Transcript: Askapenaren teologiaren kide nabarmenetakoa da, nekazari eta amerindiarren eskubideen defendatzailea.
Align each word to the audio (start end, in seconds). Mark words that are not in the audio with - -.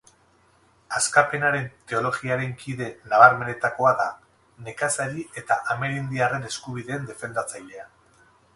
Askapenaren 0.99 1.67
teologiaren 1.91 2.55
kide 2.63 2.87
nabarmenetakoa 3.11 3.93
da, 4.01 4.07
nekazari 4.69 5.29
eta 5.43 5.61
amerindiarren 5.77 6.51
eskubideen 6.53 7.09
defendatzailea. 7.13 7.89